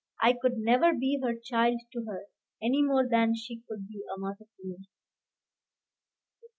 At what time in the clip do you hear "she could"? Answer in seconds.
3.35-3.87